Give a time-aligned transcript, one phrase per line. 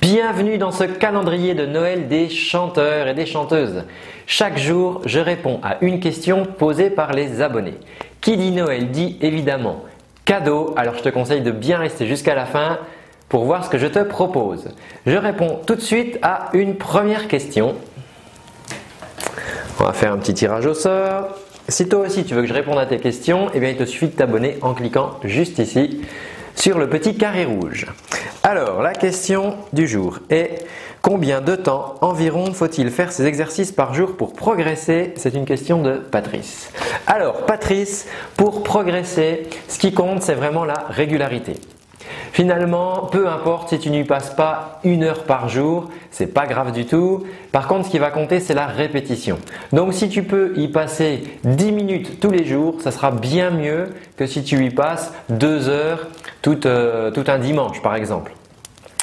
[0.00, 3.84] Bienvenue dans ce calendrier de Noël des chanteurs et des chanteuses.
[4.26, 7.76] Chaque jour, je réponds à une question posée par les abonnés.
[8.22, 9.84] Qui dit Noël dit évidemment
[10.24, 12.78] cadeau, alors je te conseille de bien rester jusqu'à la fin
[13.28, 14.70] pour voir ce que je te propose.
[15.04, 17.74] Je réponds tout de suite à une première question.
[19.78, 21.36] On va faire un petit tirage au sort.
[21.68, 23.84] Si toi aussi tu veux que je réponde à tes questions, eh bien il te
[23.84, 26.00] suffit de t'abonner en cliquant juste ici
[26.60, 27.86] sur le petit carré rouge.
[28.42, 30.66] Alors, la question du jour est
[31.00, 35.14] combien de temps environ faut-il faire ces exercices par jour pour progresser?
[35.16, 36.70] C'est une question de Patrice.
[37.06, 41.54] Alors, Patrice, pour progresser, ce qui compte, c'est vraiment la régularité.
[42.40, 46.72] Finalement, peu importe si tu n'y passes pas une heure par jour, c'est pas grave
[46.72, 47.24] du tout.
[47.52, 49.38] Par contre, ce qui va compter, c'est la répétition.
[49.74, 53.90] Donc, si tu peux y passer 10 minutes tous les jours, ça sera bien mieux
[54.16, 56.06] que si tu y passes 2 heures
[56.64, 58.32] euh, tout un dimanche, par exemple.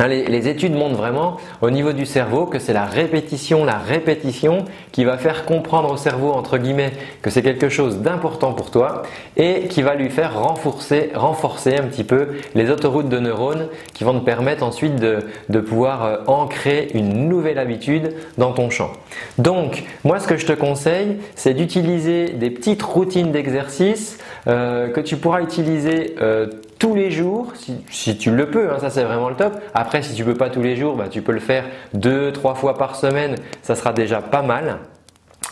[0.00, 4.64] Hein, les, études montrent vraiment au niveau du cerveau que c'est la répétition, la répétition
[4.92, 9.02] qui va faire comprendre au cerveau, entre guillemets, que c'est quelque chose d'important pour toi
[9.36, 14.04] et qui va lui faire renforcer, renforcer un petit peu les autoroutes de neurones qui
[14.04, 18.92] vont te permettre ensuite de, pouvoir euh, ancrer une nouvelle habitude dans ton champ.
[19.36, 25.00] Donc, moi, ce que je te conseille, c'est d'utiliser des petites routines d'exercice euh, que
[25.00, 26.46] tu pourras utiliser euh,
[26.80, 27.52] tous les jours,
[27.90, 29.52] si, tu le peux, hein, ça c'est vraiment le top.
[29.74, 32.54] Après, si tu peux pas tous les jours, bah, tu peux le faire deux, trois
[32.54, 34.78] fois par semaine, ça sera déjà pas mal.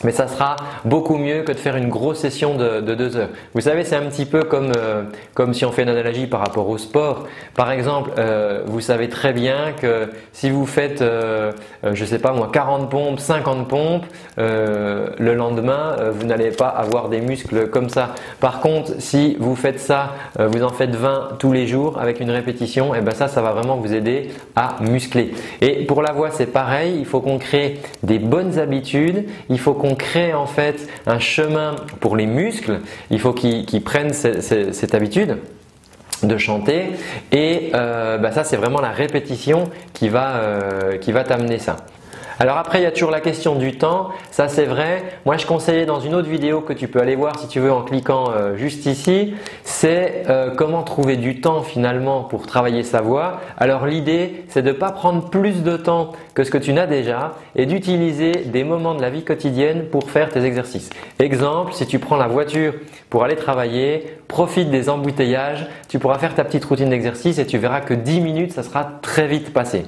[0.05, 3.31] Mais ça sera beaucoup mieux que de faire une grosse session de, deux heures.
[3.55, 5.03] Vous savez, c'est un petit peu comme, euh,
[5.35, 7.27] comme si on fait une analogie par rapport au sport.
[7.55, 11.53] Par exemple, euh, vous savez très bien que si vous faites, euh,
[11.93, 14.05] je sais pas moi, 40 pompes, 50 pompes,
[14.37, 18.15] le lendemain, vous n'allez pas avoir des muscles comme ça.
[18.41, 22.31] Par contre, si vous faites ça, vous en faites 20 tous les jours avec une
[22.31, 25.33] répétition, et eh ben ça, ça va vraiment vous aider à muscler.
[25.61, 26.97] Et pour la voix, c'est pareil.
[26.99, 29.25] Il faut qu'on crée des bonnes habitudes.
[29.49, 33.83] Il faut qu'on on crée en fait un chemin pour les muscles, il faut qu'ils
[33.83, 35.39] prennent cette habitude
[36.23, 36.91] de chanter
[37.33, 41.77] et euh, bah, ça c'est vraiment la répétition qui va, euh, qui va t'amener ça.
[42.41, 44.11] Alors après, il y a toujours la question du temps.
[44.31, 45.03] Ça, c'est vrai.
[45.27, 47.73] Moi, je conseillais dans une autre vidéo que tu peux aller voir si tu veux
[47.73, 49.35] en cliquant euh, juste ici.
[49.65, 53.41] C'est euh, comment trouver du temps finalement pour travailler sa voix.
[53.57, 56.87] Alors l'idée, c'est de ne pas prendre plus de temps que ce que tu n'as
[56.87, 60.91] déjà et d'utiliser des moments de la vie quotidienne pour faire tes exercices.
[61.19, 62.75] Exemple, si tu prends la voiture
[63.11, 67.59] pour aller travailler, profite des embouteillages, tu pourras faire ta petite routine d'exercice et tu
[67.59, 69.87] verras que 10 minutes, ça sera très vite passé.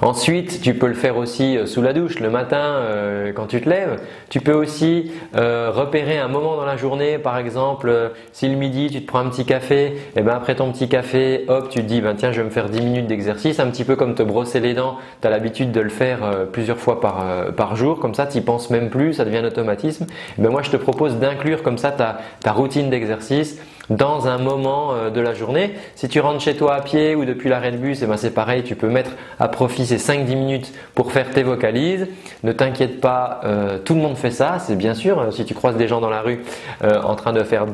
[0.00, 3.60] Ensuite, tu peux le faire aussi euh, sous la douche le matin euh, quand tu
[3.60, 4.00] te lèves.
[4.28, 8.88] Tu peux aussi euh, repérer un moment dans la journée, par exemple, si le midi
[8.90, 11.80] tu te prends un petit café, et eh ben après ton petit café, hop, tu
[11.80, 14.14] te dis ben tiens, je vais me faire 10 minutes d'exercice, un petit peu comme
[14.14, 14.96] te brosser les dents.
[15.20, 16.18] Tu as l'habitude de le faire
[16.52, 20.06] plusieurs fois par, jour, comme ça tu penses même plus, ça devient un automatisme.
[20.38, 23.58] Eh ben moi, je te propose d'inclure comme ça ta routine d'exercice
[23.90, 25.74] dans un moment euh, de la journée.
[25.94, 28.30] Si tu rentres chez toi à pied ou depuis l'arrêt de bus, eh ben c'est
[28.30, 32.06] pareil, tu peux mettre à profit ces 5-10 minutes pour faire tes vocalises.
[32.42, 35.18] Ne t'inquiète pas, euh, tout le monde fait ça, c'est bien sûr.
[35.18, 36.42] Euh, si tu croises des gens dans la rue
[36.82, 37.66] en train de faire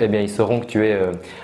[0.00, 0.98] eh bien ils sauront que tu es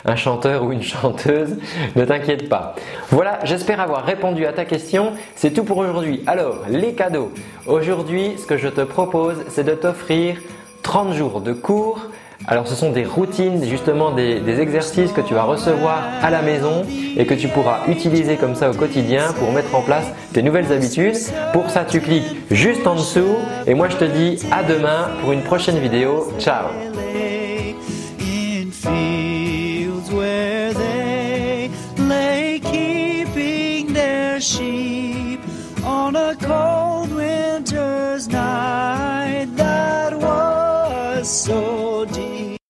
[0.04, 1.56] un chanteur ou une chanteuse.
[1.96, 2.74] Ne t'inquiète pas.
[3.10, 5.12] Voilà, j'espère avoir répondu à ta question.
[5.34, 6.22] C'est tout pour aujourd'hui.
[6.26, 7.32] Alors, les cadeaux.
[7.66, 10.36] Aujourd'hui, ce que je te propose, c'est de t'offrir
[10.84, 12.10] 30 jours de cours
[12.46, 16.84] alors ce sont des routines, justement des, exercices que tu vas recevoir à la maison
[17.16, 20.70] et que tu pourras utiliser comme ça au quotidien pour mettre en place tes nouvelles
[20.70, 21.16] habitudes.
[21.54, 23.36] Pour ça, tu cliques juste en dessous
[23.66, 26.32] et moi je te dis à demain pour une prochaine vidéo.
[26.38, 26.66] Ciao